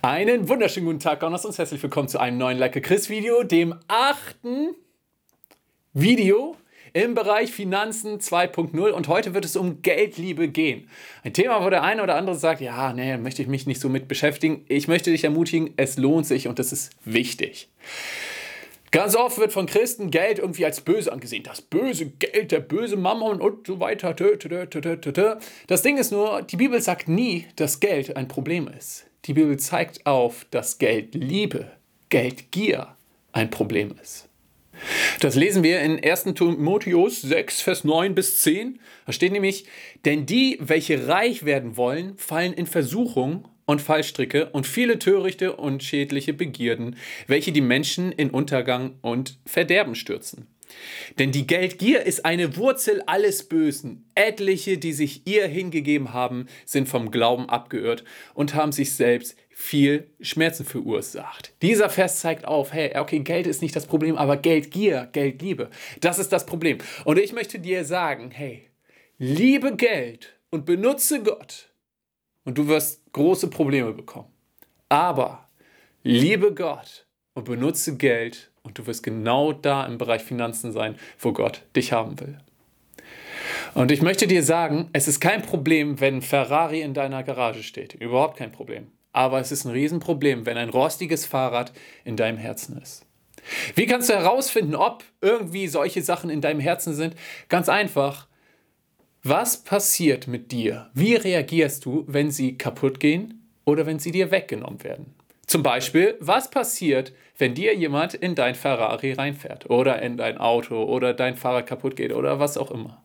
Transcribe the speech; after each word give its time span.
Einen 0.00 0.48
wunderschönen 0.48 0.86
guten 0.86 1.00
Tag, 1.00 1.18
Gonners 1.18 1.44
und 1.44 1.58
herzlich 1.58 1.82
willkommen 1.82 2.06
zu 2.06 2.20
einem 2.20 2.38
neuen 2.38 2.56
Like 2.56 2.80
Chris 2.84 3.10
Video, 3.10 3.42
dem 3.42 3.74
achten 3.88 4.76
Video 5.92 6.54
im 6.92 7.16
Bereich 7.16 7.50
Finanzen 7.50 8.20
2.0 8.20 8.90
und 8.90 9.08
heute 9.08 9.34
wird 9.34 9.44
es 9.44 9.56
um 9.56 9.82
Geldliebe 9.82 10.46
gehen. 10.46 10.88
Ein 11.24 11.32
Thema, 11.32 11.64
wo 11.64 11.68
der 11.68 11.82
eine 11.82 12.00
oder 12.04 12.14
andere 12.14 12.36
sagt, 12.36 12.60
ja, 12.60 12.92
nee, 12.92 13.16
möchte 13.16 13.42
ich 13.42 13.48
mich 13.48 13.66
nicht 13.66 13.80
so 13.80 13.88
mit 13.88 14.06
beschäftigen. 14.06 14.64
Ich 14.68 14.86
möchte 14.86 15.10
dich 15.10 15.24
ermutigen, 15.24 15.74
es 15.76 15.96
lohnt 15.96 16.28
sich 16.28 16.46
und 16.46 16.60
das 16.60 16.70
ist 16.70 16.92
wichtig. 17.04 17.68
Ganz 18.92 19.16
oft 19.16 19.38
wird 19.38 19.52
von 19.52 19.66
Christen 19.66 20.12
Geld 20.12 20.38
irgendwie 20.38 20.64
als 20.64 20.80
böse 20.80 21.12
angesehen. 21.12 21.42
Das 21.42 21.60
böse 21.60 22.06
Geld, 22.06 22.52
der 22.52 22.60
böse 22.60 22.96
Mammon 22.96 23.40
und 23.40 23.66
so 23.66 23.80
weiter. 23.80 24.14
Das 25.66 25.82
Ding 25.82 25.98
ist 25.98 26.12
nur, 26.12 26.42
die 26.42 26.56
Bibel 26.56 26.80
sagt 26.80 27.08
nie, 27.08 27.46
dass 27.56 27.80
Geld 27.80 28.16
ein 28.16 28.28
Problem 28.28 28.68
ist. 28.68 29.07
Die 29.28 29.34
Bibel 29.34 29.58
zeigt 29.58 30.06
auf, 30.06 30.46
dass 30.50 30.78
Geldliebe, 30.78 31.70
Geldgier 32.08 32.96
ein 33.32 33.50
Problem 33.50 33.94
ist. 34.02 34.26
Das 35.20 35.34
lesen 35.34 35.62
wir 35.62 35.82
in 35.82 36.02
1. 36.02 36.32
Timotheus 36.34 37.20
6, 37.20 37.60
Vers 37.60 37.84
9 37.84 38.14
bis 38.14 38.40
10. 38.40 38.80
Da 39.04 39.12
steht 39.12 39.32
nämlich, 39.32 39.66
denn 40.06 40.24
die, 40.24 40.56
welche 40.60 41.08
reich 41.08 41.44
werden 41.44 41.76
wollen, 41.76 42.16
fallen 42.16 42.54
in 42.54 42.66
Versuchung 42.66 43.46
und 43.66 43.82
Fallstricke 43.82 44.48
und 44.48 44.66
viele 44.66 44.98
törichte 44.98 45.56
und 45.56 45.82
schädliche 45.82 46.32
Begierden, 46.32 46.96
welche 47.26 47.52
die 47.52 47.60
Menschen 47.60 48.12
in 48.12 48.30
Untergang 48.30 48.94
und 49.02 49.38
Verderben 49.44 49.94
stürzen. 49.94 50.46
Denn 51.18 51.32
die 51.32 51.46
Geldgier 51.46 52.02
ist 52.02 52.24
eine 52.24 52.56
Wurzel 52.56 53.02
alles 53.06 53.48
Bösen. 53.48 54.08
Etliche, 54.14 54.78
die 54.78 54.92
sich 54.92 55.26
ihr 55.26 55.46
hingegeben 55.46 56.12
haben, 56.12 56.46
sind 56.64 56.88
vom 56.88 57.10
Glauben 57.10 57.48
abgeirrt 57.48 58.04
und 58.34 58.54
haben 58.54 58.72
sich 58.72 58.94
selbst 58.94 59.36
viel 59.50 60.08
Schmerzen 60.20 60.64
verursacht. 60.64 61.52
Dieser 61.62 61.90
Vers 61.90 62.20
zeigt 62.20 62.44
auf, 62.44 62.72
hey, 62.72 62.96
okay, 62.96 63.18
Geld 63.20 63.46
ist 63.46 63.60
nicht 63.60 63.74
das 63.74 63.86
Problem, 63.86 64.16
aber 64.16 64.36
Geldgier, 64.36 65.08
Geldliebe, 65.12 65.70
das 66.00 66.18
ist 66.18 66.32
das 66.32 66.46
Problem. 66.46 66.78
Und 67.04 67.18
ich 67.18 67.32
möchte 67.32 67.58
dir 67.58 67.84
sagen, 67.84 68.30
hey, 68.30 68.68
liebe 69.18 69.74
Geld 69.74 70.38
und 70.50 70.64
benutze 70.64 71.22
Gott 71.22 71.70
und 72.44 72.56
du 72.56 72.68
wirst 72.68 73.12
große 73.12 73.50
Probleme 73.50 73.92
bekommen. 73.92 74.32
Aber 74.88 75.48
liebe 76.04 76.54
Gott 76.54 77.07
und 77.38 77.44
benutze 77.44 77.96
Geld 77.96 78.50
und 78.62 78.78
du 78.78 78.86
wirst 78.86 79.04
genau 79.04 79.52
da 79.52 79.86
im 79.86 79.96
Bereich 79.96 80.22
Finanzen 80.22 80.72
sein, 80.72 80.96
wo 81.20 81.32
Gott 81.32 81.62
dich 81.76 81.92
haben 81.92 82.18
will. 82.18 82.36
Und 83.74 83.92
ich 83.92 84.02
möchte 84.02 84.26
dir 84.26 84.42
sagen, 84.42 84.90
es 84.92 85.06
ist 85.06 85.20
kein 85.20 85.42
Problem, 85.42 86.00
wenn 86.00 86.20
Ferrari 86.20 86.80
in 86.80 86.94
deiner 86.94 87.22
Garage 87.22 87.62
steht. 87.62 87.94
Überhaupt 87.94 88.38
kein 88.38 88.50
Problem. 88.50 88.88
Aber 89.12 89.38
es 89.38 89.52
ist 89.52 89.64
ein 89.64 89.70
Riesenproblem, 89.70 90.46
wenn 90.46 90.56
ein 90.56 90.68
rostiges 90.68 91.26
Fahrrad 91.26 91.72
in 92.04 92.16
deinem 92.16 92.38
Herzen 92.38 92.76
ist. 92.82 93.06
Wie 93.76 93.86
kannst 93.86 94.10
du 94.10 94.14
herausfinden, 94.14 94.74
ob 94.74 95.04
irgendwie 95.20 95.68
solche 95.68 96.02
Sachen 96.02 96.30
in 96.30 96.40
deinem 96.40 96.60
Herzen 96.60 96.92
sind? 96.92 97.14
Ganz 97.48 97.68
einfach. 97.68 98.26
Was 99.22 99.62
passiert 99.62 100.26
mit 100.26 100.50
dir? 100.50 100.90
Wie 100.92 101.14
reagierst 101.14 101.84
du, 101.84 102.04
wenn 102.08 102.32
sie 102.32 102.58
kaputt 102.58 102.98
gehen 102.98 103.48
oder 103.64 103.86
wenn 103.86 104.00
sie 104.00 104.10
dir 104.10 104.32
weggenommen 104.32 104.82
werden? 104.82 105.14
Zum 105.48 105.62
Beispiel, 105.62 106.14
was 106.20 106.50
passiert, 106.50 107.14
wenn 107.38 107.54
dir 107.54 107.74
jemand 107.74 108.12
in 108.12 108.34
dein 108.34 108.54
Ferrari 108.54 109.14
reinfährt 109.14 109.70
oder 109.70 110.02
in 110.02 110.18
dein 110.18 110.36
Auto 110.36 110.84
oder 110.84 111.14
dein 111.14 111.36
Fahrrad 111.36 111.66
kaputt 111.66 111.96
geht 111.96 112.12
oder 112.12 112.38
was 112.38 112.58
auch 112.58 112.70
immer? 112.70 113.02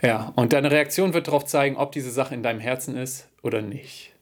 Ja, 0.00 0.32
und 0.36 0.54
deine 0.54 0.70
Reaktion 0.70 1.12
wird 1.12 1.28
darauf 1.28 1.44
zeigen, 1.44 1.76
ob 1.76 1.92
diese 1.92 2.10
Sache 2.10 2.34
in 2.34 2.42
deinem 2.42 2.60
Herzen 2.60 2.96
ist 2.96 3.28
oder 3.42 3.60
nicht. 3.60 4.14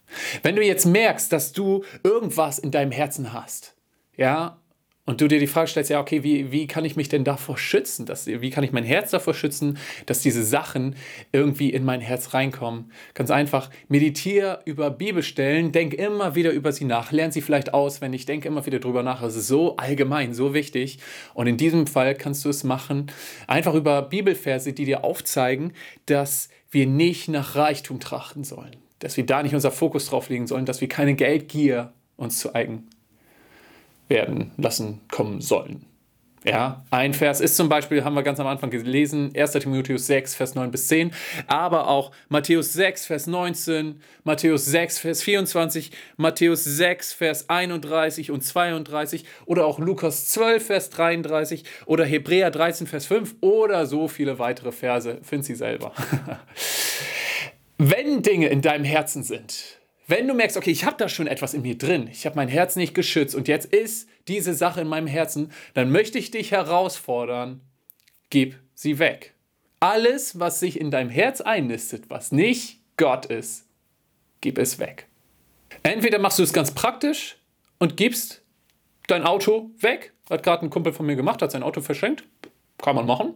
Wenn 0.43 0.57
du 0.57 0.65
jetzt 0.65 0.85
merkst, 0.85 1.33
dass 1.33 1.53
du 1.53 1.85
irgendwas 2.03 2.59
in 2.59 2.73
deinem 2.73 2.91
Herzen 2.91 3.33
hast, 3.33 3.77
ja, 4.17 4.59
und 5.07 5.21
du 5.21 5.29
dir 5.29 5.39
die 5.39 5.47
Frage 5.47 5.69
stellst, 5.69 5.91
ja, 5.91 6.01
okay, 6.01 6.23
wie, 6.23 6.51
wie 6.51 6.67
kann 6.67 6.87
ich 6.87 6.97
mich 6.97 7.11
denn 7.11 7.25
davor 7.25 7.59
schützen? 7.59 8.07
Dass, 8.07 8.27
wie 8.27 8.49
kann 8.49 8.65
ich 8.65 8.73
mein 8.73 8.85
Herz 8.85 9.11
davor 9.11 9.35
schützen, 9.35 9.77
dass 10.07 10.23
diese 10.23 10.43
Sachen 10.43 10.97
irgendwie 11.31 11.71
in 11.71 11.85
mein 11.85 12.01
Herz 12.01 12.33
reinkommen? 12.33 12.91
Ganz 13.13 13.31
einfach, 13.31 13.69
meditiere 13.89 14.61
über 14.65 14.91
Bibelstellen, 14.91 15.73
denk 15.73 15.93
immer 15.93 16.35
wieder 16.35 16.53
über 16.53 16.73
sie 16.73 16.87
nach, 16.87 17.13
lern 17.13 17.33
sie 17.33 17.43
vielleicht 17.43 17.75
auswendig, 17.75 18.25
denk 18.25 18.47
immer 18.47 18.65
wieder 18.65 18.79
drüber 18.79 19.03
nach. 19.03 19.23
Es 19.23 19.37
ist 19.37 19.49
so 19.49 19.77
allgemein, 19.77 20.33
so 20.33 20.55
wichtig. 20.55 20.99
Und 21.35 21.49
in 21.49 21.59
diesem 21.59 21.87
Fall 21.87 22.15
kannst 22.15 22.43
du 22.47 22.49
es 22.49 22.65
machen, 22.65 23.13
einfach 23.47 23.75
über 23.75 24.01
Bibelverse, 24.01 24.73
die 24.73 24.87
dir 24.87 25.05
aufzeigen, 25.05 25.75
dass 26.07 26.49
wir 26.71 26.87
nicht 26.87 27.29
nach 27.29 27.57
Reichtum 27.57 28.01
trachten 28.01 28.43
sollen. 28.43 28.77
Dass 29.01 29.19
wir 29.19 29.27
da 29.27 29.43
nicht 29.43 29.55
unser 29.55 29.71
Fokus 29.71 30.07
drauf 30.07 30.31
legen 30.31 30.47
sollen, 30.47 30.65
dass 30.65 30.81
wir 30.81 30.89
keine 30.89 31.15
Geldgier 31.15 31.93
uns 32.17 32.39
zu 32.39 32.55
eigen 32.55 32.89
werden 34.09 34.53
lassen 34.57 35.01
kommen 35.11 35.41
sollen. 35.41 35.87
Ja, 36.45 36.85
ein 36.91 37.15
Vers 37.15 37.41
ist 37.41 37.57
zum 37.57 37.71
Beispiel, 37.71 38.05
haben 38.05 38.13
wir 38.13 38.23
ganz 38.23 38.39
am 38.39 38.47
Anfang 38.47 38.69
gelesen, 38.69 39.33
1. 39.35 39.53
Timotheus 39.53 40.07
6, 40.07 40.35
Vers 40.35 40.55
9 40.55 40.71
bis 40.71 40.89
10, 40.89 41.11
aber 41.47 41.89
auch 41.89 42.13
Matthäus 42.29 42.75
6, 42.75 43.07
Vers 43.07 43.27
19, 43.27 44.03
Matthäus 44.25 44.67
6, 44.67 44.99
Vers 44.99 45.23
24, 45.23 45.91
Matthäus 46.19 46.65
6, 46.65 47.15
Vers 47.15 47.49
31 47.49 48.31
und 48.31 48.43
32 48.43 49.25
oder 49.47 49.65
auch 49.65 49.79
Lukas 49.79 50.29
12, 50.29 50.67
Vers 50.67 50.91
33 50.91 51.65
oder 51.87 52.05
Hebräer 52.05 52.51
13, 52.51 52.87
Vers 52.87 53.07
5 53.07 53.37
oder 53.41 53.87
so 53.87 54.07
viele 54.07 54.39
weitere 54.39 54.73
Verse, 54.73 55.21
find 55.23 55.47
sie 55.47 55.55
selber. 55.55 55.95
Wenn 57.79 58.21
Dinge 58.21 58.49
in 58.49 58.61
deinem 58.61 58.85
Herzen 58.85 59.23
sind, 59.23 59.79
wenn 60.07 60.29
du 60.29 60.35
merkst, 60.35 60.57
okay, 60.57 60.71
ich 60.71 60.85
habe 60.85 60.97
da 60.99 61.09
schon 61.09 61.27
etwas 61.27 61.55
in 61.55 61.63
mir 61.63 61.79
drin, 61.79 62.09
ich 62.11 62.27
habe 62.27 62.37
mein 62.37 62.49
Herz 62.49 62.77
nicht 62.77 62.95
geschützt 62.95 63.35
und 63.35 63.49
jetzt 63.49 63.67
ist 63.67 64.09
diese 64.29 64.55
Sache 64.55 64.83
in 64.83 64.89
meinem 64.89 65.07
Herzen, 65.07 65.51
dann 65.73 65.91
möchte 65.91 66.19
ich 66.19 66.31
dich 66.31 66.51
herausfordern, 66.51 67.61
gib 68.31 68.57
sie 68.75 68.99
weg. 68.99 69.35
Alles, 69.81 70.39
was 70.39 70.61
sich 70.61 70.81
in 70.81 70.91
deinem 70.91 71.11
Herz 71.11 71.41
einnistet, 71.41 72.05
was 72.09 72.33
nicht 72.33 72.81
Gott 72.97 73.27
ist, 73.27 73.67
gib 74.41 74.59
es 74.59 74.79
weg. 74.79 75.07
Entweder 75.83 76.19
machst 76.19 76.39
du 76.39 76.43
es 76.43 76.53
ganz 76.53 76.71
praktisch 76.73 77.37
und 77.79 77.97
gibst 77.97 78.43
dein 79.07 79.25
Auto 79.25 79.71
weg, 79.79 80.13
hat 80.31 80.43
gerade 80.43 80.65
ein 80.65 80.71
Kumpel 80.71 80.93
von 80.93 81.07
mir 81.07 81.17
gemacht, 81.17 81.43
hat 81.43 81.51
sein 81.51 81.63
Auto 81.63 81.81
verschenkt, 81.81 82.25
kann 82.79 82.97
man 82.97 83.07
machen. 83.07 83.35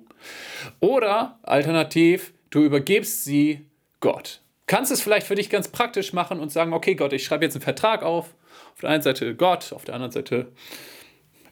Oder 0.80 1.38
alternativ, 1.42 2.32
du 2.50 2.62
übergibst 2.62 3.24
sie 3.24 3.66
Gott 4.00 4.42
kannst 4.68 4.92
es 4.92 5.00
vielleicht 5.00 5.26
für 5.26 5.34
dich 5.34 5.50
ganz 5.50 5.68
praktisch 5.68 6.12
machen 6.12 6.38
und 6.38 6.52
sagen, 6.52 6.72
okay 6.72 6.94
Gott, 6.94 7.12
ich 7.12 7.24
schreibe 7.24 7.44
jetzt 7.44 7.56
einen 7.56 7.62
Vertrag 7.62 8.04
auf. 8.04 8.34
Auf 8.74 8.80
der 8.82 8.90
einen 8.90 9.02
Seite 9.02 9.34
Gott, 9.34 9.72
auf 9.72 9.84
der 9.84 9.94
anderen 9.94 10.12
Seite 10.12 10.52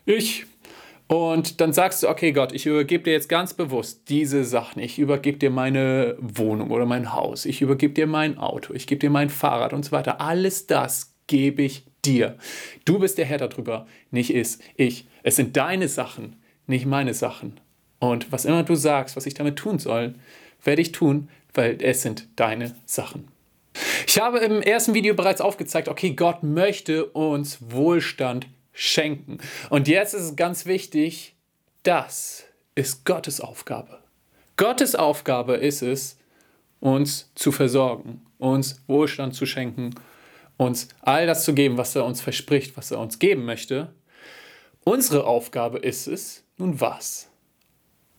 ich. 0.05 0.47
Und 1.09 1.61
dann 1.61 1.73
sagst 1.73 2.03
du, 2.03 2.09
okay 2.09 2.33
Gott, 2.33 2.53
ich 2.53 2.67
übergebe 2.67 3.05
dir 3.05 3.13
jetzt 3.13 3.29
ganz 3.29 3.55
bewusst 3.55 4.09
diese 4.09 4.45
Sachen. 4.45 4.81
Ich 4.81 4.99
übergebe 4.99 5.39
dir 5.39 5.51
meine 5.51 6.17
Wohnung 6.21 6.71
oder 6.71 6.85
mein 6.87 7.13
Haus. 7.13 7.45
Ich 7.45 7.63
übergebe 7.63 7.95
dir 7.95 8.07
mein 8.07 8.39
Auto. 8.39 8.75
Ich 8.75 8.87
gebe 8.87 8.99
dir 8.99 9.11
mein 9.11 9.31
Fahrrad 9.31 9.73
und 9.73 9.85
so 9.85 9.93
weiter. 9.93 10.21
Alles 10.21 10.67
das 10.67 11.15
gebe 11.27 11.63
ich 11.63 11.85
dir. 12.05 12.37
Du 12.85 12.99
bist 12.99 13.19
der 13.19 13.25
Herr 13.25 13.39
darüber, 13.39 13.87
nicht 14.11 14.31
ist 14.31 14.63
ich. 14.77 15.07
Es 15.23 15.37
sind 15.37 15.57
deine 15.57 15.89
Sachen, 15.89 16.37
nicht 16.67 16.87
meine 16.87 17.15
Sachen. 17.15 17.61
Und 17.99 18.31
was 18.31 18.45
immer 18.45 18.63
du 18.63 18.75
sagst, 18.75 19.17
was 19.17 19.27
ich 19.27 19.35
damit 19.35 19.57
tun 19.57 19.79
soll, 19.79 20.15
werde 20.63 20.83
ich 20.83 20.93
tun, 20.93 21.29
weil 21.57 21.79
es 21.83 22.03
sind 22.03 22.29
deine 22.37 22.77
Sachen. 22.85 23.29
Ich 24.07 24.19
habe 24.19 24.39
im 24.39 24.63
ersten 24.63 24.95
Video 24.95 25.15
bereits 25.15 25.41
aufgezeigt, 25.41 25.89
okay, 25.89 26.15
Gott 26.15 26.43
möchte 26.43 27.07
uns 27.07 27.59
Wohlstand 27.71 28.47
schenken. 28.73 29.39
Und 29.71 29.89
jetzt 29.89 30.15
ist 30.15 30.23
es 30.23 30.37
ganz 30.37 30.67
wichtig, 30.67 31.35
das 31.83 32.45
ist 32.75 33.05
Gottes 33.05 33.41
Aufgabe. 33.41 33.99
Gottes 34.57 34.95
Aufgabe 34.95 35.55
ist 35.57 35.83
es, 35.83 36.19
uns 36.81 37.31
zu 37.35 37.53
versorgen, 37.53 38.25
uns 38.39 38.83
Wohlstand 38.87 39.35
zu 39.35 39.47
schenken, 39.47 39.95
uns 40.57 40.89
all 41.01 41.27
das 41.27 41.45
zu 41.45 41.55
geben, 41.55 41.77
was 41.77 41.95
er 41.97 42.05
uns 42.05 42.21
verspricht, 42.21 42.77
was 42.77 42.91
er 42.91 42.99
uns 42.99 43.19
geben 43.19 43.45
möchte. 43.45 43.93
Unsere 44.85 45.27
Aufgabe 45.27 45.79
ist 45.79 46.07
es, 46.07 46.45
nun 46.57 46.81
was? 46.81 47.29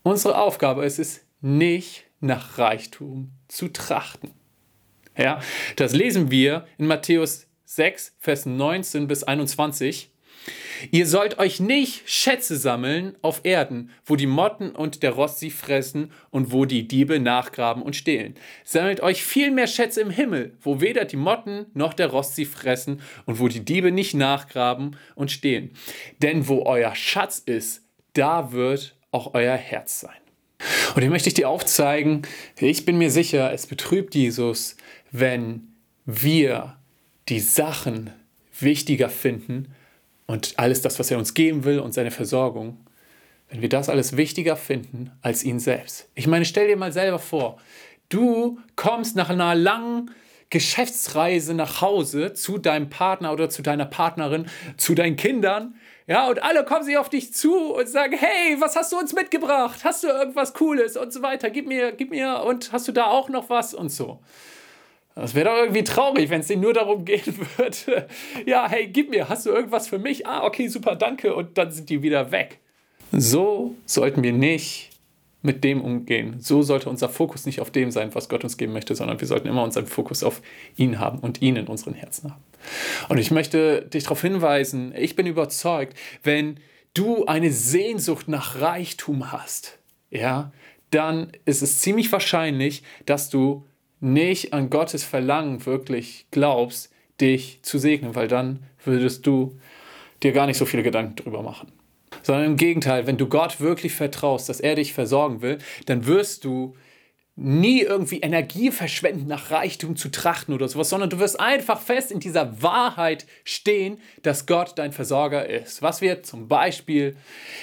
Unsere 0.04 0.38
Aufgabe 0.38 0.86
ist 0.86 1.00
es, 1.00 1.22
nicht 1.42 2.07
nach 2.20 2.58
Reichtum 2.58 3.32
zu 3.48 3.68
trachten. 3.70 4.32
Ja, 5.18 5.42
das 5.76 5.94
lesen 5.94 6.30
wir 6.32 6.68
in 6.78 6.88
Matthäus 6.88 7.48
6, 7.66 8.16
Vers 8.20 8.46
19 8.46 9.08
bis 9.08 9.24
21. 9.24 10.12
Ihr 10.92 11.08
sollt 11.08 11.40
euch 11.40 11.60
nicht 11.60 12.10
Schätze 12.10 12.56
sammeln 12.56 13.16
auf 13.22 13.42
Erden, 13.44 13.90
wo 14.06 14.16
die 14.16 14.28
Motten 14.28 14.72
und 14.72 15.04
der 15.04 15.12
Rost 15.12 15.40
sie 15.40 15.50
fressen 15.50 16.12
und 16.30 16.52
wo 16.52 16.66
die 16.66 16.88
Diebe 16.88 17.20
nachgraben 17.20 17.82
und 17.82 17.96
stehlen. 17.96 18.36
Sammelt 18.64 19.02
euch 19.02 19.24
viel 19.24 19.52
mehr 19.52 19.68
Schätze 19.68 20.02
im 20.02 20.10
Himmel, 20.10 20.56
wo 20.62 20.80
weder 20.80 21.06
die 21.06 21.18
Motten 21.18 21.66
noch 21.74 21.94
der 21.94 22.08
Rost 22.08 22.36
sie 22.36 22.46
fressen 22.46 23.02
und 23.26 23.40
wo 23.40 23.48
die 23.48 23.66
Diebe 23.66 23.92
nicht 23.92 24.14
nachgraben 24.14 24.96
und 25.16 25.32
stehlen. 25.32 25.72
Denn 26.22 26.48
wo 26.48 26.64
euer 26.64 26.96
Schatz 26.96 27.40
ist, 27.40 27.84
da 28.14 28.52
wird 28.52 28.96
auch 29.12 29.34
euer 29.34 29.58
Herz 29.58 30.00
sein. 30.00 30.27
Und 30.96 31.02
hier 31.02 31.10
möchte 31.10 31.30
ich 31.30 31.36
dir 31.36 31.50
aufzeigen, 31.50 32.24
ich 32.60 32.86
bin 32.86 32.98
mir 32.98 33.12
sicher, 33.12 33.52
es 33.54 33.68
betrübt 33.68 34.16
Jesus, 34.16 34.78
wenn 35.12 35.68
wir 36.06 36.78
die 37.30 37.40
Sachen 37.40 38.12
wichtiger 38.60 39.10
finden 39.10 39.74
und 40.26 40.54
alles 40.58 40.82
das, 40.82 41.00
was 41.00 41.12
er 41.12 41.18
uns 41.18 41.34
geben 41.34 41.64
will 41.64 41.80
und 41.80 41.94
seine 41.94 42.12
Versorgung, 42.12 42.78
wenn 43.50 43.62
wir 43.62 43.70
das 43.70 43.90
alles 43.90 44.18
wichtiger 44.18 44.56
finden 44.56 45.12
als 45.22 45.44
ihn 45.44 45.60
selbst. 45.60 46.10
Ich 46.16 46.28
meine, 46.28 46.46
stell 46.46 46.68
dir 46.68 46.78
mal 46.78 46.92
selber 46.92 47.20
vor, 47.20 47.58
du 48.10 48.60
kommst 48.76 49.16
nach 49.16 49.30
einer 49.30 49.56
langen 49.56 50.12
Geschäftsreise 50.50 51.54
nach 51.54 51.82
Hause 51.82 52.34
zu 52.34 52.58
deinem 52.58 52.90
Partner 52.90 53.34
oder 53.34 53.50
zu 53.50 53.62
deiner 53.62 53.86
Partnerin, 53.86 54.48
zu 54.78 54.96
deinen 54.96 55.16
Kindern, 55.18 55.76
ja, 56.08 56.30
und 56.30 56.42
alle 56.42 56.64
kommen 56.64 56.86
sich 56.86 56.98
auf 56.98 57.10
dich 57.10 57.34
zu 57.34 57.74
und 57.74 57.90
sagen, 57.90 58.16
hey, 58.18 58.56
was 58.60 58.78
hast 58.78 58.94
du 58.94 58.98
uns 58.98 59.14
mitgebracht? 59.14 59.82
Hast 59.84 60.06
du 60.06 60.08
irgendwas 60.08 60.54
Cooles 60.54 60.96
und 60.96 61.12
so 61.12 61.22
weiter? 61.22 61.50
Gib 61.50 61.68
mir, 61.68 61.92
gib 61.92 62.12
mir 62.12 62.44
und 62.46 62.72
hast 62.72 62.88
du 62.88 62.94
da 62.94 63.08
auch 63.08 63.28
noch 63.28 63.50
was 63.50 63.74
und 63.74 63.90
so. 63.90 64.20
Das 65.16 65.36
wäre 65.36 65.50
doch 65.50 65.58
irgendwie 65.58 65.84
traurig, 65.84 66.30
wenn 66.30 66.42
es 66.42 66.48
dir 66.48 66.58
nur 66.58 66.74
darum 66.74 67.04
gehen 67.04 67.38
würde, 67.58 68.08
ja, 68.46 68.70
hey, 68.70 68.88
gib 68.88 69.10
mir, 69.10 69.28
hast 69.28 69.46
du 69.46 69.50
irgendwas 69.50 69.90
für 69.90 70.00
mich? 70.00 70.26
Ah, 70.26 70.46
okay, 70.46 70.70
super, 70.70 70.96
danke. 70.96 71.36
Und 71.36 71.58
dann 71.58 71.72
sind 71.72 71.90
die 71.90 72.02
wieder 72.02 72.32
weg. 72.32 72.60
So 73.12 73.76
sollten 73.86 74.24
wir 74.24 74.32
nicht 74.32 74.92
mit 75.42 75.64
dem 75.64 75.82
umgehen. 75.82 76.38
So 76.40 76.62
sollte 76.62 76.90
unser 76.90 77.10
Fokus 77.10 77.46
nicht 77.46 77.62
auf 77.62 77.72
dem 77.72 77.92
sein, 77.92 78.14
was 78.16 78.30
Gott 78.30 78.44
uns 78.44 78.58
geben 78.58 78.74
möchte, 78.74 78.96
sondern 78.96 79.20
wir 79.20 79.28
sollten 79.28 79.48
immer 79.48 79.64
unseren 79.64 79.86
Fokus 79.86 80.24
auf 80.24 80.42
ihn 80.76 81.00
haben 81.00 81.20
und 81.20 81.42
ihn 81.42 81.56
in 81.56 81.68
unseren 81.68 81.94
Herzen 81.94 82.32
haben. 82.32 82.44
Und 83.10 83.18
ich 83.18 83.32
möchte 83.32 83.84
dich 83.84 84.04
darauf 84.04 84.22
hinweisen, 84.22 84.94
ich 84.98 85.16
bin 85.16 85.28
überzeugt, 85.28 85.98
wenn 86.24 86.60
du 86.94 87.26
eine 87.26 87.52
Sehnsucht 87.52 88.28
nach 88.28 88.60
Reichtum 88.60 89.32
hast, 89.32 89.78
ja, 90.10 90.52
dann 90.90 91.32
ist 91.46 91.62
es 91.62 91.80
ziemlich 91.80 92.12
wahrscheinlich, 92.12 92.84
dass 93.06 93.30
du 93.30 93.66
nicht 94.00 94.54
an 94.54 94.70
Gottes 94.70 95.04
Verlangen 95.04 95.66
wirklich 95.66 96.28
glaubst, 96.32 96.92
dich 97.20 97.60
zu 97.62 97.78
segnen, 97.78 98.16
weil 98.16 98.28
dann 98.28 98.64
würdest 98.84 99.26
du 99.28 99.60
dir 100.24 100.32
gar 100.32 100.48
nicht 100.48 100.58
so 100.58 100.66
viele 100.66 100.84
Gedanken 100.84 101.16
darüber 101.16 101.44
machen 101.44 101.72
sondern 102.28 102.46
im 102.46 102.58
Gegenteil, 102.58 103.08
wenn 103.08 103.18
du 103.18 103.28
Gott 103.28 103.62
wirklich 103.62 103.94
vertraust, 103.94 104.50
dass 104.50 104.60
er 104.60 104.76
dich 104.76 104.94
versorgen 104.94 105.42
will, 105.42 105.60
dann 105.86 106.06
wirst 106.06 106.44
du 106.44 106.76
nie 107.38 107.82
irgendwie 107.82 108.20
Energie 108.20 108.70
verschwenden, 108.70 109.28
nach 109.28 109.50
Reichtum 109.50 109.96
zu 109.96 110.10
trachten 110.10 110.54
oder 110.54 110.68
sowas, 110.68 110.90
sondern 110.90 111.10
du 111.10 111.20
wirst 111.20 111.40
einfach 111.40 111.80
fest 111.80 112.12
in 112.12 112.20
dieser 112.20 112.62
Wahrheit 112.62 113.28
stehen, 113.46 114.00
dass 114.24 114.46
Gott 114.46 114.74
dein 114.76 114.92
Versorger 114.92 115.48
ist. 115.48 115.82
Was 115.82 116.02
wir 116.02 116.22
zum 116.24 116.50
Beispiel 116.50 117.16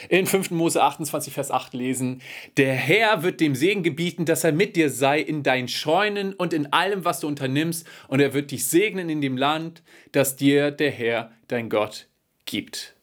in 0.09 0.27
5. 0.27 0.53
Mose 0.53 0.81
28, 0.81 1.35
Vers 1.35 1.51
8 1.51 1.75
lesen. 1.75 2.23
Der 2.57 2.73
Herr 2.73 3.23
wird 3.23 3.41
dem 3.41 3.55
Segen 3.55 3.83
gebieten, 3.83 4.25
dass 4.25 4.45
er 4.45 4.53
mit 4.53 4.77
dir 4.77 4.89
sei 4.89 5.21
in 5.21 5.43
deinen 5.43 5.69
Scheunen 5.69 6.33
und 6.33 6.55
in 6.55 6.73
allem, 6.73 7.05
was 7.05 7.21
du 7.21 7.27
unternimmst, 7.27 7.87
und 8.09 8.21
er 8.21 8.33
wird 8.33 8.51
dich 8.51 8.67
segnen 8.67 9.11
in 9.11 9.21
dem 9.21 9.37
Land, 9.37 9.83
das 10.13 10.37
dir 10.37 10.71
der 10.71 10.91
Herr, 10.91 11.33
dein 11.49 11.69
Gott, 11.69 12.07
gibt. 12.47 12.94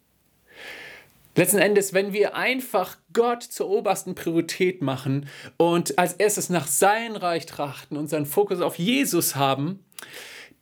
Letzten 1.36 1.60
Endes, 1.60 1.94
wenn 1.94 2.12
wir 2.12 2.36
einfach 2.36 2.98
Gott 3.14 3.44
zur 3.44 3.70
obersten 3.70 4.16
Priorität 4.16 4.82
machen 4.82 5.28
und 5.58 5.98
als 5.98 6.14
erstes 6.14 6.50
nach 6.50 6.68
sein 6.68 7.16
Reich 7.16 7.46
trachten, 7.46 7.96
unseren 7.96 8.26
Fokus 8.26 8.60
auf 8.60 8.78
Jesus 8.78 9.36
haben, 9.36 9.80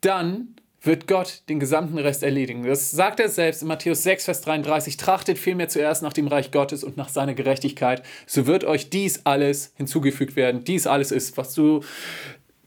dann 0.01 0.55
wird 0.81 1.07
Gott 1.07 1.43
den 1.49 1.59
gesamten 1.59 1.97
Rest 1.97 2.23
erledigen. 2.23 2.63
Das 2.63 2.91
sagt 2.91 3.19
er 3.19 3.29
selbst 3.29 3.61
in 3.61 3.67
Matthäus 3.67 4.03
6, 4.03 4.25
Vers 4.25 4.41
33. 4.41 4.95
Trachtet 4.95 5.37
vielmehr 5.37 5.67
zuerst 5.67 6.03
nach 6.03 6.13
dem 6.13 6.27
Reich 6.27 6.51
Gottes 6.51 6.83
und 6.83 6.97
nach 6.97 7.09
seiner 7.09 7.33
Gerechtigkeit. 7.33 8.03
So 8.25 8.47
wird 8.47 8.63
euch 8.63 8.89
dies 8.89 9.25
alles 9.25 9.73
hinzugefügt 9.75 10.35
werden. 10.35 10.63
Dies 10.63 10.87
alles 10.87 11.11
ist, 11.11 11.35
was 11.35 11.53
du 11.53 11.81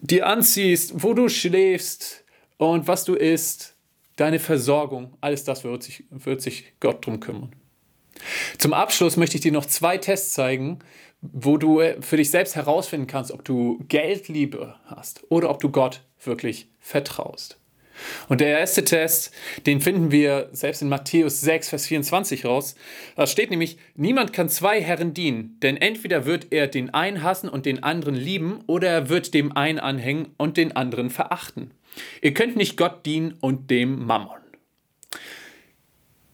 dir 0.01 0.27
anziehst, 0.27 1.03
wo 1.03 1.15
du 1.15 1.29
schläfst 1.29 2.25
und 2.59 2.87
was 2.87 3.05
du 3.05 3.15
isst, 3.15 3.77
deine 4.17 4.39
Versorgung. 4.39 5.17
Alles 5.21 5.45
das 5.45 5.65
wird 5.65 5.83
sich, 5.83 6.05
wird 6.11 6.43
sich 6.43 6.75
Gott 6.81 7.07
drum 7.07 7.19
kümmern. 7.19 7.53
Zum 8.59 8.73
Abschluss 8.73 9.17
möchte 9.17 9.37
ich 9.37 9.43
dir 9.43 9.53
noch 9.53 9.67
zwei 9.67 9.99
Tests 9.99 10.35
zeigen, 10.35 10.79
wo 11.21 11.57
du 11.57 11.81
äh, 11.81 12.01
für 12.03 12.17
dich 12.17 12.31
selbst 12.31 12.57
herausfinden 12.57 13.07
kannst, 13.07 13.31
ob 13.31 13.45
du 13.45 13.85
Geldliebe 13.89 14.77
hast 14.87 15.25
oder 15.29 15.51
ob 15.51 15.61
du 15.61 15.71
Gott 15.71 16.03
wirklich 16.23 16.69
vertraust. 16.81 17.59
Und 18.29 18.41
der 18.41 18.59
erste 18.59 18.85
Test, 18.85 19.33
den 19.67 19.81
finden 19.81 20.11
wir 20.11 20.49
selbst 20.53 20.83
in 20.83 20.89
Matthäus 20.89 21.41
6, 21.41 21.69
Vers 21.69 21.87
24 21.87 22.45
raus. 22.45 22.75
Da 23.17 23.27
steht 23.27 23.51
nämlich, 23.51 23.79
niemand 23.95 24.33
kann 24.33 24.49
zwei 24.49 24.83
Herren 24.83 25.15
dienen, 25.15 25.59
denn 25.63 25.77
entweder 25.77 26.25
wird 26.25 26.49
er 26.51 26.67
den 26.67 26.93
einen 26.95 27.23
hassen 27.23 27.49
und 27.49 27.67
den 27.67 27.83
anderen 27.83 28.15
lieben, 28.15 28.61
oder 28.67 28.89
er 28.89 29.09
wird 29.09 29.35
dem 29.35 29.57
einen 29.57 29.79
anhängen 29.79 30.35
und 30.37 30.57
den 30.57 30.75
anderen 30.75 31.11
verachten. 31.11 31.73
Ihr 32.23 32.35
könnt 32.35 32.57
nicht 32.57 32.77
Gott 32.77 33.05
dienen 33.07 33.37
und 33.41 33.71
dem 33.71 34.07
Mammon. 34.07 34.39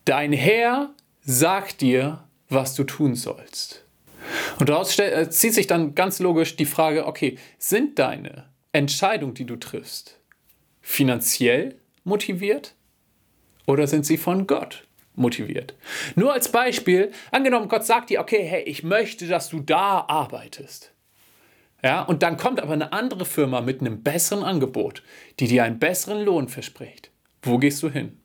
Dein 0.05 0.33
Herr 0.33 0.95
sagt 1.31 1.83
dir, 1.83 2.25
was 2.49 2.75
du 2.75 2.85
tun 2.85 3.15
sollst. 3.15 3.85
Und 4.59 4.71
daraus 4.71 4.99
äh, 4.99 5.29
zieht 5.29 5.53
sich 5.53 5.67
dann 5.67 5.95
ganz 5.95 6.21
logisch 6.21 6.57
die 6.57 6.65
Frage, 6.65 7.07
okay, 7.07 7.39
sind 7.59 7.99
deine 7.99 8.47
Entscheidungen, 8.73 9.35
die 9.35 9.45
du 9.45 9.57
triffst, 9.57 10.19
finanziell 10.81 11.75
motiviert 12.05 12.75
oder 13.67 13.87
sind 13.87 14.07
sie 14.07 14.17
von 14.17 14.47
Gott 14.47 14.87
motiviert? 15.17 15.75
Nur 16.15 16.33
als 16.33 16.51
Beispiel, 16.51 17.13
angenommen, 17.31 17.69
Gott 17.69 17.85
sagt 17.85 18.09
dir, 18.09 18.21
okay, 18.21 18.43
hey, 18.43 18.63
ich 18.63 18.83
möchte, 18.83 19.27
dass 19.27 19.51
du 19.51 19.61
da 19.61 20.07
arbeitest. 20.09 20.95
Ja, 21.85 22.05
und 22.05 22.23
dann 22.23 22.39
kommt 22.39 22.59
aber 22.59 22.73
eine 22.73 22.95
andere 22.95 23.27
Firma 23.27 23.61
mit 23.61 23.83
einem 23.83 24.03
besseren 24.03 24.45
Angebot, 24.45 25.03
die 25.41 25.47
dir 25.47 25.65
einen 25.65 25.79
besseren 25.79 26.25
Lohn 26.25 26.49
verspricht. 26.49 27.11
Wo 27.43 27.59
gehst 27.59 27.83
du 27.83 27.91
hin? 27.91 28.19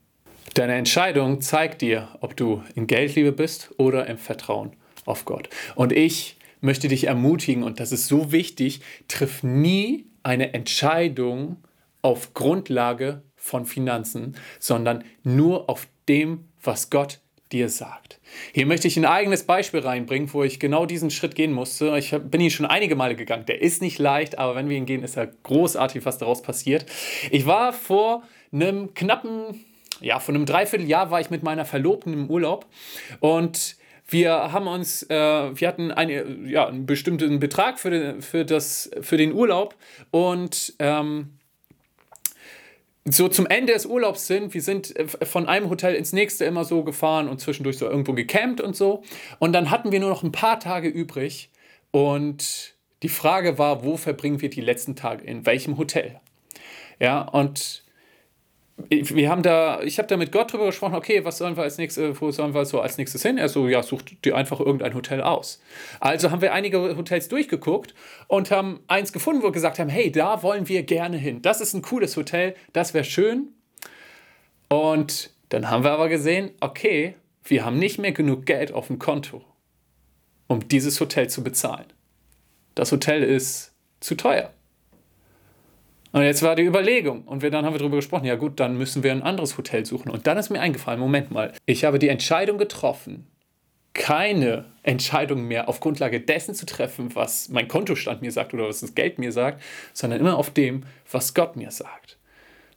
Deine 0.54 0.76
Entscheidung 0.76 1.42
zeigt 1.42 1.82
dir, 1.82 2.10
ob 2.22 2.38
du 2.38 2.62
in 2.76 2.86
Geldliebe 2.86 3.32
bist 3.32 3.72
oder 3.78 4.06
im 4.06 4.20
Vertrauen 4.20 4.74
auf 5.04 5.26
Gott. 5.26 5.50
Und 5.74 5.92
ich 5.92 6.38
möchte 6.62 6.88
dich 6.88 7.08
ermutigen, 7.08 7.64
und 7.64 7.80
das 7.80 7.92
ist 7.92 8.08
so 8.08 8.32
wichtig, 8.32 8.82
triff 9.08 9.42
nie 9.42 10.06
eine 10.22 10.54
Entscheidung 10.54 11.58
auf 12.04 12.36
Grundlage 12.36 13.24
von 13.36 13.66
Finanzen, 13.66 14.36
sondern 14.60 15.04
nur 15.24 15.72
auf 15.72 15.88
dem, 16.08 16.46
was 16.62 16.92
Gott 16.92 17.20
dir 17.52 17.68
sagt. 17.68 18.20
Hier 18.52 18.68
möchte 18.68 18.88
ich 18.88 18.96
ein 18.96 19.06
eigenes 19.06 19.44
Beispiel 19.46 19.80
reinbringen, 19.80 20.32
wo 20.34 20.44
ich 20.44 20.60
genau 20.60 20.86
diesen 20.86 21.10
Schritt 21.10 21.34
gehen 21.34 21.52
musste. 21.52 21.98
Ich 21.98 22.12
bin 22.12 22.42
ihn 22.42 22.52
schon 22.52 22.68
einige 22.68 22.96
Male 22.96 23.16
gegangen. 23.16 23.48
Der 23.48 23.60
ist 23.60 23.82
nicht 23.82 23.98
leicht, 23.98 24.38
aber 24.38 24.54
wenn 24.56 24.70
wir 24.70 24.78
ihn 24.78 24.86
gehen, 24.86 25.04
ist 25.04 25.18
er 25.18 25.28
großartig, 25.28 26.06
was 26.06 26.20
daraus 26.20 26.44
passiert. 26.44 26.86
Ich 27.32 27.48
war 27.48 27.74
vor 27.74 28.22
einem 28.52 28.94
knappen 28.94 29.66
ja, 30.02 30.20
von 30.20 30.36
einem 30.36 30.46
Dreivierteljahr 30.46 31.12
war 31.12 31.22
ich 31.22 31.30
mit 31.30 31.44
meiner 31.44 31.66
Verlobten 31.66 32.14
im 32.14 32.30
Urlaub 32.30 32.66
und 33.20 33.78
wir 34.08 34.52
haben 34.52 34.68
uns, 34.68 35.04
äh, 35.04 35.16
wir 35.16 35.68
hatten 35.68 35.92
eine, 35.92 36.26
ja, 36.46 36.68
einen 36.68 36.86
bestimmten 36.86 37.40
Betrag 37.40 37.80
für 37.80 37.90
den, 37.90 38.22
für 38.22 38.46
das, 38.46 38.92
für 39.02 39.18
den 39.18 39.34
Urlaub 39.34 39.76
und 40.12 40.74
ähm, 40.80 41.40
so 43.06 43.28
zum 43.28 43.46
Ende 43.48 43.74
des 43.74 43.86
Urlaubs 43.86 44.28
sind, 44.28 44.54
wir 44.54 44.62
sind 44.62 44.96
äh, 44.96 45.08
von 45.08 45.48
einem 45.48 45.70
Hotel 45.70 45.96
ins 45.96 46.14
nächste 46.14 46.46
immer 46.46 46.66
so 46.66 46.84
gefahren 46.84 47.28
und 47.28 47.40
zwischendurch 47.40 47.78
so 47.78 47.90
irgendwo 47.90 48.14
gecampt 48.14 48.62
und 48.62 48.76
so. 48.76 49.04
Und 49.40 49.54
dann 49.54 49.70
hatten 49.70 49.92
wir 49.92 50.00
nur 50.00 50.10
noch 50.10 50.24
ein 50.24 50.32
paar 50.32 50.60
Tage 50.60 50.88
übrig 50.88 51.50
und 51.92 52.76
die 53.04 53.10
Frage 53.10 53.58
war, 53.58 53.84
wo 53.84 53.98
verbringen 53.98 54.42
wir 54.42 54.50
die 54.50 54.62
letzten 54.62 54.96
Tage, 54.96 55.26
in 55.26 55.46
welchem 55.46 55.78
Hotel? 55.78 56.20
Ja, 57.00 57.22
und 57.22 57.83
wir 58.90 59.30
haben 59.30 59.44
da, 59.44 59.82
ich 59.82 59.98
habe 59.98 60.08
da 60.08 60.18
mit 60.18 60.32
Gott 60.32 60.52
drüber 60.52 60.66
gesprochen, 60.66 60.96
okay, 60.96 61.24
was 61.24 61.38
sollen 61.38 61.56
wir 61.56 61.64
als 61.64 61.78
nächstes, 61.78 62.20
wo 62.20 62.32
sollen 62.32 62.54
wir 62.54 62.66
so 62.66 62.82
als 62.82 62.98
nächstes 62.98 63.22
hin? 63.22 63.38
Er 63.38 63.50
so, 63.50 63.68
ja, 63.68 63.84
sucht 63.84 64.26
dir 64.26 64.36
einfach 64.36 64.60
irgendein 64.60 64.94
Hotel 64.94 65.22
aus. 65.22 65.62
Also 66.00 66.32
haben 66.32 66.42
wir 66.42 66.54
einige 66.54 66.98
Hotels 66.98 67.28
durchgeguckt 67.28 67.94
und 68.28 68.52
haben 68.52 68.80
eins 68.88 69.14
gefunden, 69.14 69.42
wo 69.42 69.48
wir 69.48 69.52
gesagt 69.52 69.80
haben, 69.80 69.90
hey, 69.90 70.12
da 70.12 70.44
wollen 70.44 70.68
wir 70.68 70.84
gerne 70.84 71.18
hin. 71.18 71.42
Das 71.42 71.62
ist 71.62 71.74
ein 71.74 71.82
cooles 71.82 72.18
Hotel, 72.18 72.56
das 72.74 72.94
wäre 72.94 73.04
schön. 73.04 73.50
Und 74.70 75.32
dann 75.50 75.70
haben 75.70 75.84
wir 75.84 75.92
aber 75.92 76.10
gesehen, 76.10 76.52
okay, 76.60 77.16
wir 77.44 77.66
haben 77.66 77.78
nicht 77.78 78.00
mehr 78.00 78.12
genug 78.12 78.46
Geld 78.46 78.72
auf 78.72 78.88
dem 78.88 79.00
Konto, 79.00 79.44
um 80.48 80.68
dieses 80.68 81.00
Hotel 81.00 81.30
zu 81.30 81.44
bezahlen. 81.44 81.86
Das 82.74 82.92
Hotel 82.92 83.22
ist 83.22 83.74
zu 84.00 84.16
teuer. 84.16 84.52
Und 86.14 86.22
jetzt 86.22 86.44
war 86.44 86.56
die 86.56 86.64
Überlegung 86.64 87.24
und 87.24 87.42
wir, 87.42 87.50
dann 87.50 87.66
haben 87.66 87.74
wir 87.74 87.80
darüber 87.80 87.96
gesprochen, 87.96 88.26
ja 88.26 88.36
gut, 88.36 88.60
dann 88.60 88.78
müssen 88.78 89.02
wir 89.02 89.12
ein 89.12 89.24
anderes 89.24 89.58
Hotel 89.58 89.84
suchen. 89.84 90.12
Und 90.12 90.28
dann 90.28 90.38
ist 90.38 90.52
mir 90.52 90.62
eingefallen, 90.62 91.00
Moment 91.00 91.32
mal, 91.32 91.54
ich 91.66 91.86
habe 91.86 91.98
die 91.98 92.08
Entscheidung 92.08 92.60
getroffen, 92.60 93.28
keine 93.94 94.66
Entscheidung 94.84 95.48
mehr 95.48 95.68
auf 95.68 95.80
Grundlage 95.80 96.22
dessen 96.22 96.54
zu 96.54 96.68
treffen, 96.68 97.16
was 97.16 97.50
mein 97.50 97.68
Kontostand 97.68 98.22
mir 98.22 98.32
sagt 98.32 98.54
oder 98.54 98.68
was 98.68 98.82
das 98.82 98.94
Geld 98.94 99.18
mir 99.18 99.32
sagt, 99.32 99.60
sondern 99.92 100.20
immer 100.20 100.38
auf 100.38 100.52
dem, 100.52 100.84
was 101.12 101.34
Gott 101.34 101.56
mir 101.56 101.72
sagt. 101.72 102.20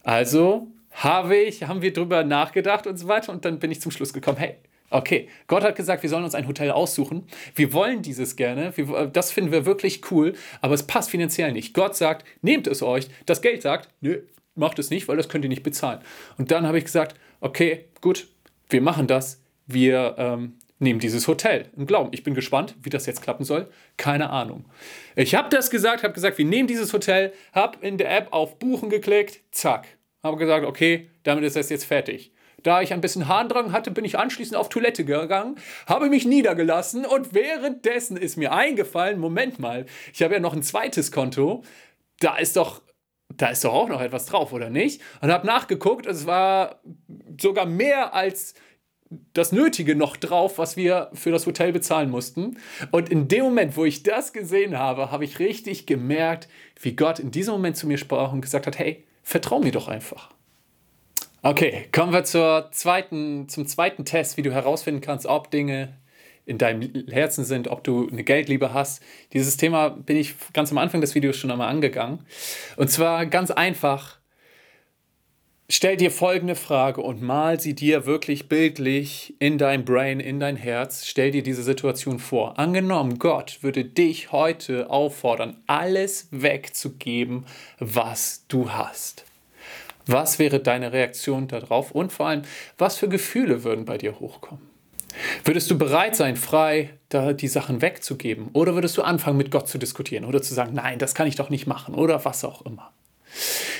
Also 0.02 0.68
habe 0.92 1.36
ich, 1.36 1.64
haben 1.64 1.82
wir 1.82 1.92
darüber 1.92 2.24
nachgedacht 2.24 2.86
und 2.86 2.96
so 2.96 3.06
weiter 3.06 3.32
und 3.32 3.44
dann 3.44 3.58
bin 3.58 3.70
ich 3.70 3.82
zum 3.82 3.92
Schluss 3.92 4.14
gekommen, 4.14 4.38
hey, 4.38 4.56
Okay, 4.90 5.28
Gott 5.48 5.64
hat 5.64 5.76
gesagt, 5.76 6.02
wir 6.02 6.10
sollen 6.10 6.24
uns 6.24 6.34
ein 6.34 6.46
Hotel 6.46 6.70
aussuchen. 6.70 7.26
Wir 7.54 7.72
wollen 7.72 8.02
dieses 8.02 8.36
gerne, 8.36 8.76
wir, 8.76 9.06
das 9.06 9.32
finden 9.32 9.52
wir 9.52 9.66
wirklich 9.66 10.10
cool, 10.10 10.34
aber 10.60 10.74
es 10.74 10.84
passt 10.84 11.10
finanziell 11.10 11.52
nicht. 11.52 11.74
Gott 11.74 11.96
sagt, 11.96 12.24
nehmt 12.42 12.66
es 12.66 12.82
euch. 12.82 13.08
Das 13.26 13.42
Geld 13.42 13.62
sagt, 13.62 13.88
nö, 14.00 14.20
macht 14.54 14.78
es 14.78 14.90
nicht, 14.90 15.08
weil 15.08 15.16
das 15.16 15.28
könnt 15.28 15.44
ihr 15.44 15.48
nicht 15.48 15.62
bezahlen. 15.62 16.00
Und 16.38 16.50
dann 16.50 16.66
habe 16.66 16.78
ich 16.78 16.84
gesagt, 16.84 17.16
okay, 17.40 17.86
gut, 18.00 18.28
wir 18.68 18.80
machen 18.80 19.06
das. 19.06 19.42
Wir 19.66 20.14
ähm, 20.18 20.54
nehmen 20.78 21.00
dieses 21.00 21.26
Hotel 21.26 21.66
im 21.76 21.86
Glauben. 21.86 22.10
Ich 22.12 22.22
bin 22.22 22.34
gespannt, 22.34 22.74
wie 22.82 22.90
das 22.90 23.06
jetzt 23.06 23.22
klappen 23.22 23.44
soll. 23.44 23.68
Keine 23.96 24.30
Ahnung. 24.30 24.64
Ich 25.14 25.34
habe 25.34 25.48
das 25.50 25.70
gesagt, 25.70 26.02
habe 26.02 26.14
gesagt, 26.14 26.38
wir 26.38 26.44
nehmen 26.44 26.68
dieses 26.68 26.92
Hotel, 26.92 27.32
habe 27.52 27.78
in 27.84 27.98
der 27.98 28.16
App 28.16 28.28
auf 28.32 28.58
Buchen 28.58 28.90
geklickt, 28.90 29.40
zack. 29.50 29.86
Habe 30.22 30.36
gesagt, 30.36 30.64
okay, 30.64 31.08
damit 31.22 31.44
ist 31.44 31.56
das 31.56 31.70
jetzt 31.70 31.84
fertig. 31.84 32.32
Da 32.66 32.82
ich 32.82 32.92
ein 32.92 33.00
bisschen 33.00 33.28
Harndrang 33.28 33.70
hatte, 33.70 33.92
bin 33.92 34.04
ich 34.04 34.18
anschließend 34.18 34.56
auf 34.56 34.68
Toilette 34.68 35.04
gegangen, 35.04 35.54
habe 35.86 36.08
mich 36.08 36.26
niedergelassen 36.26 37.06
und 37.06 37.32
währenddessen 37.32 38.16
ist 38.16 38.36
mir 38.36 38.50
eingefallen, 38.50 39.20
Moment 39.20 39.60
mal, 39.60 39.86
ich 40.12 40.20
habe 40.20 40.34
ja 40.34 40.40
noch 40.40 40.52
ein 40.52 40.64
zweites 40.64 41.12
Konto, 41.12 41.62
da 42.18 42.36
ist 42.36 42.56
doch 42.56 42.82
da 43.36 43.48
ist 43.48 43.64
doch 43.64 43.72
auch 43.72 43.88
noch 43.88 44.00
etwas 44.00 44.26
drauf, 44.26 44.52
oder 44.52 44.68
nicht? 44.68 45.00
Und 45.20 45.30
habe 45.30 45.46
nachgeguckt, 45.46 46.06
es 46.06 46.26
war 46.26 46.80
sogar 47.40 47.66
mehr 47.66 48.14
als 48.14 48.54
das 49.32 49.52
Nötige 49.52 49.94
noch 49.94 50.16
drauf, 50.16 50.58
was 50.58 50.76
wir 50.76 51.10
für 51.12 51.30
das 51.30 51.46
Hotel 51.46 51.72
bezahlen 51.72 52.10
mussten. 52.10 52.58
Und 52.90 53.10
in 53.10 53.28
dem 53.28 53.44
Moment, 53.44 53.76
wo 53.76 53.84
ich 53.84 54.02
das 54.02 54.32
gesehen 54.32 54.76
habe, 54.76 55.12
habe 55.12 55.24
ich 55.24 55.38
richtig 55.38 55.86
gemerkt, 55.86 56.48
wie 56.80 56.96
Gott 56.96 57.20
in 57.20 57.30
diesem 57.30 57.54
Moment 57.54 57.76
zu 57.76 57.86
mir 57.86 57.98
sprach 57.98 58.32
und 58.32 58.40
gesagt 58.40 58.66
hat, 58.66 58.78
hey, 58.78 59.04
vertrau 59.22 59.60
mir 59.60 59.72
doch 59.72 59.86
einfach. 59.86 60.35
Okay, 61.42 61.86
kommen 61.92 62.12
wir 62.12 62.24
zur 62.24 62.70
zweiten, 62.72 63.48
zum 63.48 63.66
zweiten 63.66 64.04
Test, 64.04 64.36
wie 64.36 64.42
du 64.42 64.52
herausfinden 64.52 65.00
kannst, 65.00 65.26
ob 65.26 65.50
Dinge 65.50 65.96
in 66.46 66.58
deinem 66.58 67.06
Herzen 67.08 67.44
sind, 67.44 67.68
ob 67.68 67.84
du 67.84 68.08
eine 68.08 68.24
Geldliebe 68.24 68.72
hast. 68.72 69.02
Dieses 69.32 69.56
Thema 69.56 69.90
bin 69.90 70.16
ich 70.16 70.34
ganz 70.52 70.70
am 70.70 70.78
Anfang 70.78 71.00
des 71.00 71.14
Videos 71.14 71.36
schon 71.36 71.50
einmal 71.50 71.68
angegangen. 71.68 72.20
Und 72.76 72.90
zwar 72.90 73.26
ganz 73.26 73.50
einfach, 73.50 74.18
stell 75.68 75.96
dir 75.96 76.12
folgende 76.12 76.54
Frage 76.54 77.02
und 77.02 77.20
mal 77.20 77.60
sie 77.60 77.74
dir 77.74 78.06
wirklich 78.06 78.48
bildlich 78.48 79.34
in 79.40 79.58
dein 79.58 79.84
Brain, 79.84 80.20
in 80.20 80.40
dein 80.40 80.56
Herz. 80.56 81.04
Stell 81.04 81.32
dir 81.32 81.42
diese 81.42 81.64
Situation 81.64 82.20
vor. 82.20 82.58
Angenommen, 82.58 83.18
Gott 83.18 83.58
würde 83.62 83.84
dich 83.84 84.30
heute 84.30 84.88
auffordern, 84.88 85.58
alles 85.66 86.28
wegzugeben, 86.30 87.44
was 87.80 88.46
du 88.46 88.70
hast. 88.70 89.25
Was 90.06 90.38
wäre 90.38 90.60
deine 90.60 90.92
Reaktion 90.92 91.48
darauf 91.48 91.90
und 91.90 92.12
vor 92.12 92.28
allem, 92.28 92.42
was 92.78 92.96
für 92.96 93.08
Gefühle 93.08 93.64
würden 93.64 93.84
bei 93.84 93.98
dir 93.98 94.20
hochkommen? 94.20 94.64
Würdest 95.44 95.70
du 95.70 95.78
bereit 95.78 96.14
sein, 96.14 96.36
frei 96.36 96.90
da 97.08 97.32
die 97.32 97.48
Sachen 97.48 97.82
wegzugeben? 97.82 98.50
Oder 98.52 98.74
würdest 98.74 98.96
du 98.96 99.02
anfangen, 99.02 99.36
mit 99.36 99.50
Gott 99.50 99.68
zu 99.68 99.78
diskutieren 99.78 100.24
oder 100.24 100.42
zu 100.42 100.54
sagen, 100.54 100.74
nein, 100.74 100.98
das 100.98 101.14
kann 101.14 101.26
ich 101.26 101.36
doch 101.36 101.50
nicht 101.50 101.66
machen 101.66 101.94
oder 101.94 102.24
was 102.24 102.44
auch 102.44 102.64
immer? 102.66 102.92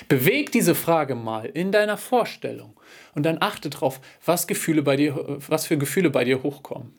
Beweg 0.09 0.53
diese 0.53 0.75
Frage 0.75 1.15
mal 1.15 1.47
in 1.47 1.73
deiner 1.73 1.97
Vorstellung 1.97 2.79
und 3.15 3.25
dann 3.25 3.39
achte 3.41 3.71
darauf, 3.71 4.01
was, 4.25 4.47
was 4.49 5.67
für 5.67 5.79
Gefühle 5.79 6.11
bei 6.11 6.25
dir 6.25 6.43
hochkommen. 6.43 6.95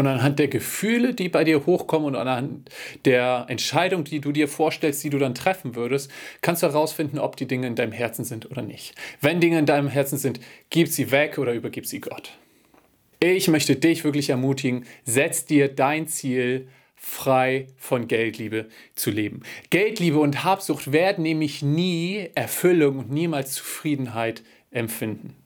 Und 0.00 0.06
anhand 0.06 0.38
der 0.38 0.48
Gefühle, 0.48 1.12
die 1.12 1.28
bei 1.28 1.44
dir 1.44 1.66
hochkommen 1.66 2.08
und 2.08 2.16
anhand 2.16 2.70
der 3.04 3.44
Entscheidung, 3.48 4.02
die 4.02 4.22
du 4.22 4.32
dir 4.32 4.48
vorstellst, 4.48 5.04
die 5.04 5.10
du 5.10 5.18
dann 5.18 5.34
treffen 5.34 5.74
würdest, 5.74 6.10
kannst 6.40 6.62
du 6.62 6.68
herausfinden, 6.68 7.18
ob 7.18 7.36
die 7.36 7.46
Dinge 7.46 7.66
in 7.66 7.74
deinem 7.74 7.92
Herzen 7.92 8.24
sind 8.24 8.50
oder 8.50 8.62
nicht. 8.62 8.94
Wenn 9.20 9.40
Dinge 9.40 9.58
in 9.58 9.66
deinem 9.66 9.88
Herzen 9.88 10.16
sind, 10.16 10.40
gib 10.70 10.88
sie 10.88 11.10
weg 11.10 11.36
oder 11.36 11.52
übergib 11.52 11.84
sie 11.84 12.00
Gott. 12.00 12.30
Ich 13.22 13.48
möchte 13.48 13.76
dich 13.76 14.02
wirklich 14.02 14.30
ermutigen, 14.30 14.86
setz 15.04 15.44
dir 15.44 15.68
dein 15.68 16.08
Ziel 16.08 16.68
frei 16.96 17.66
von 17.76 18.08
Geldliebe 18.08 18.70
zu 18.94 19.10
leben. 19.10 19.42
Geldliebe 19.68 20.18
und 20.18 20.44
Habsucht 20.44 20.92
werden 20.92 21.24
nämlich 21.24 21.60
nie 21.60 22.30
Erfüllung 22.34 23.00
und 23.00 23.10
niemals 23.10 23.52
Zufriedenheit 23.52 24.42
empfinden. 24.70 25.36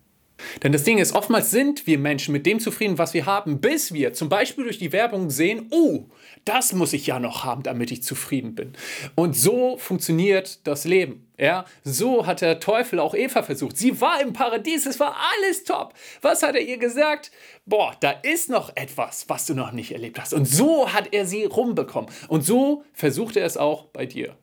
Denn 0.63 0.73
das 0.73 0.85
Ding 0.85 0.99
ist, 0.99 1.15
oftmals 1.15 1.51
sind 1.51 1.87
wir 1.87 1.99
Menschen 1.99 2.33
mit 2.33 2.47
dem 2.47 2.61
zufrieden, 2.61 2.99
was 2.99 3.15
wir 3.15 3.27
haben, 3.27 3.61
bis 3.61 3.93
wir 3.93 4.13
zum 4.13 4.29
Beispiel 4.29 4.65
durch 4.65 4.79
die 4.79 4.93
Werbung 4.93 5.31
sehen, 5.31 5.69
oh, 5.71 6.05
das 6.45 6.73
muss 6.73 6.93
ich 6.93 7.07
ja 7.07 7.19
noch 7.19 7.45
haben, 7.45 7.63
damit 7.63 7.91
ich 7.91 8.03
zufrieden 8.03 8.55
bin. 8.55 8.73
Und 9.15 9.37
so 9.37 9.77
funktioniert 9.79 10.67
das 10.67 10.85
Leben. 10.85 11.27
Ja, 11.39 11.65
so 11.83 12.27
hat 12.27 12.43
der 12.43 12.61
Teufel 12.61 13.01
auch 13.01 13.15
Eva 13.15 13.43
versucht. 13.43 13.77
Sie 13.77 14.01
war 14.01 14.21
im 14.21 14.33
Paradies, 14.33 14.87
es 14.87 15.01
war 15.01 15.17
alles 15.35 15.65
top. 15.65 15.95
Was 16.23 16.43
hat 16.43 16.55
er 16.55 16.61
ihr 16.61 16.79
gesagt? 16.79 17.33
Boah, 17.67 17.97
da 17.99 18.11
ist 18.11 18.51
noch 18.51 18.77
etwas, 18.77 19.29
was 19.29 19.47
du 19.47 19.55
noch 19.55 19.73
nicht 19.73 19.93
erlebt 19.93 20.21
hast. 20.21 20.33
Und 20.33 20.47
so 20.47 20.93
hat 20.93 21.13
er 21.13 21.27
sie 21.27 21.45
rumbekommen. 21.45 22.09
Und 22.29 22.45
so 22.45 22.85
versucht 22.93 23.37
er 23.37 23.47
es 23.47 23.57
auch 23.57 23.87
bei 23.87 24.07
dir. 24.07 24.37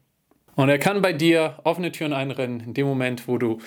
Und 0.56 0.68
er 0.68 0.80
kann 0.80 1.02
bei 1.02 1.14
dir 1.14 1.60
offene 1.64 1.92
Türen 1.94 2.14
einrennen, 2.14 2.60
in 2.60 2.74
dem 2.74 2.88
Moment, 2.88 3.28
wo 3.28 3.38
du 3.38 3.60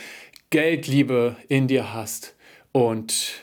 Geldliebe 0.50 1.36
in 1.48 1.68
dir 1.68 1.92
hast 1.92 2.34
und 2.72 3.42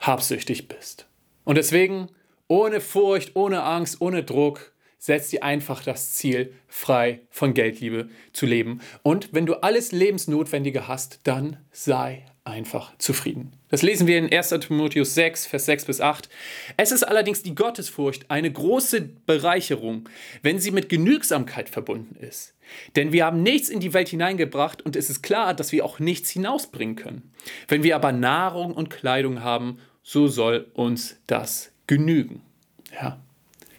habsüchtig 0.00 0.68
bist. 0.68 1.06
Und 1.44 1.56
deswegen, 1.56 2.08
ohne 2.46 2.80
Furcht, 2.80 3.36
ohne 3.36 3.62
Angst, 3.62 4.00
ohne 4.00 4.22
Druck, 4.22 4.72
setz 4.98 5.30
dir 5.30 5.42
einfach 5.42 5.82
das 5.82 6.14
Ziel, 6.14 6.52
frei 6.66 7.20
von 7.30 7.54
Geldliebe 7.54 8.08
zu 8.32 8.46
leben. 8.46 8.80
Und 9.02 9.32
wenn 9.32 9.46
du 9.46 9.54
alles 9.62 9.92
Lebensnotwendige 9.92 10.88
hast, 10.88 11.20
dann 11.24 11.58
sei 11.70 12.26
einfach 12.44 12.96
zufrieden. 12.98 13.57
Das 13.70 13.82
lesen 13.82 14.06
wir 14.06 14.18
in 14.18 14.32
1. 14.32 14.48
Timotheus 14.60 15.14
6, 15.14 15.46
Vers 15.46 15.66
6 15.66 15.84
bis 15.84 16.00
8. 16.00 16.28
Es 16.76 16.90
ist 16.92 17.02
allerdings 17.02 17.42
die 17.42 17.54
Gottesfurcht 17.54 18.30
eine 18.30 18.50
große 18.50 19.02
Bereicherung, 19.26 20.08
wenn 20.42 20.58
sie 20.58 20.70
mit 20.70 20.88
Genügsamkeit 20.88 21.68
verbunden 21.68 22.16
ist. 22.16 22.54
Denn 22.96 23.12
wir 23.12 23.24
haben 23.24 23.42
nichts 23.42 23.68
in 23.68 23.80
die 23.80 23.94
Welt 23.94 24.08
hineingebracht 24.08 24.82
und 24.82 24.96
es 24.96 25.10
ist 25.10 25.22
klar, 25.22 25.54
dass 25.54 25.72
wir 25.72 25.84
auch 25.84 25.98
nichts 25.98 26.30
hinausbringen 26.30 26.96
können. 26.96 27.32
Wenn 27.66 27.82
wir 27.82 27.96
aber 27.96 28.12
Nahrung 28.12 28.72
und 28.72 28.90
Kleidung 28.90 29.42
haben, 29.42 29.78
so 30.02 30.26
soll 30.26 30.66
uns 30.74 31.16
das 31.26 31.70
genügen. 31.86 32.42
Ja. 32.92 33.20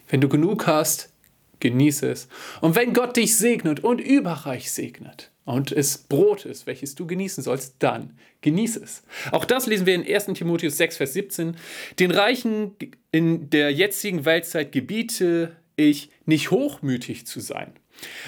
Wenn 0.07 0.21
du 0.21 0.29
genug 0.29 0.67
hast, 0.67 1.11
genieße 1.59 2.09
es. 2.09 2.27
Und 2.61 2.75
wenn 2.75 2.93
Gott 2.93 3.17
dich 3.17 3.37
segnet 3.37 3.83
und 3.83 3.99
überreich 3.99 4.71
segnet, 4.71 5.31
und 5.49 5.71
es 5.71 5.97
Brot 5.97 6.45
ist, 6.45 6.67
welches 6.67 6.93
du 6.93 7.07
genießen 7.07 7.43
sollst, 7.43 7.77
dann 7.79 8.17
genieße 8.41 8.83
es. 8.83 9.01
Auch 9.31 9.45
das 9.45 9.65
lesen 9.65 9.87
wir 9.87 9.95
in 9.95 10.05
1 10.05 10.25
Timotheus 10.37 10.77
6, 10.77 10.97
Vers 10.97 11.13
17. 11.13 11.57
Den 11.97 12.11
Reichen 12.11 12.75
in 13.11 13.49
der 13.49 13.71
jetzigen 13.71 14.25
Weltzeit 14.25 14.71
gebiete 14.71 15.55
ich, 15.75 16.11
nicht 16.25 16.51
hochmütig 16.51 17.25
zu 17.25 17.39
sein. 17.39 17.73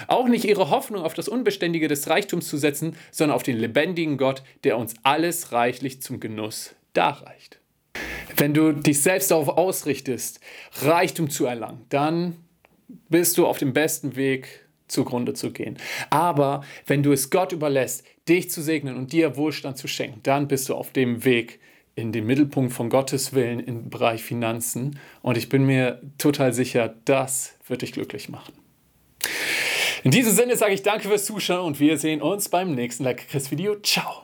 Auch 0.08 0.26
nicht 0.26 0.44
ihre 0.44 0.70
Hoffnung 0.70 1.04
auf 1.04 1.14
das 1.14 1.28
Unbeständige 1.28 1.86
des 1.86 2.08
Reichtums 2.08 2.48
zu 2.48 2.56
setzen, 2.56 2.96
sondern 3.12 3.36
auf 3.36 3.44
den 3.44 3.56
lebendigen 3.56 4.16
Gott, 4.16 4.42
der 4.64 4.76
uns 4.76 4.94
alles 5.04 5.52
reichlich 5.52 6.02
zum 6.02 6.18
Genuss 6.18 6.74
darreicht. 6.92 7.60
Wenn 8.36 8.52
du 8.52 8.72
dich 8.72 9.00
selbst 9.00 9.30
darauf 9.30 9.48
ausrichtest, 9.48 10.40
Reichtum 10.80 11.30
zu 11.30 11.46
erlangen, 11.46 11.84
dann 11.88 12.36
bist 13.08 13.38
du 13.38 13.46
auf 13.46 13.58
dem 13.58 13.72
besten 13.72 14.16
Weg, 14.16 14.66
zugrunde 14.92 15.34
zu 15.34 15.50
gehen. 15.52 15.76
Aber 16.10 16.62
wenn 16.86 17.02
du 17.02 17.12
es 17.12 17.30
Gott 17.30 17.52
überlässt, 17.52 18.04
dich 18.28 18.50
zu 18.50 18.62
segnen 18.62 18.96
und 18.96 19.12
dir 19.12 19.36
Wohlstand 19.36 19.78
zu 19.78 19.88
schenken, 19.88 20.20
dann 20.22 20.48
bist 20.48 20.68
du 20.68 20.74
auf 20.74 20.92
dem 20.92 21.24
Weg 21.24 21.60
in 21.94 22.12
den 22.12 22.26
Mittelpunkt 22.26 22.72
von 22.72 22.88
Gottes 22.88 23.34
Willen 23.34 23.60
im 23.60 23.90
Bereich 23.90 24.22
Finanzen. 24.22 24.98
Und 25.20 25.36
ich 25.36 25.48
bin 25.48 25.64
mir 25.64 26.00
total 26.18 26.52
sicher, 26.52 26.94
das 27.04 27.54
wird 27.66 27.82
dich 27.82 27.92
glücklich 27.92 28.28
machen. 28.28 28.54
In 30.04 30.10
diesem 30.10 30.32
Sinne 30.32 30.56
sage 30.56 30.74
ich 30.74 30.82
danke 30.82 31.08
fürs 31.08 31.24
Zuschauen 31.24 31.64
und 31.64 31.80
wir 31.80 31.96
sehen 31.96 32.22
uns 32.22 32.48
beim 32.48 32.74
nächsten 32.74 33.04
Like 33.04 33.28
Chris 33.28 33.50
Video. 33.50 33.76
Ciao! 33.80 34.21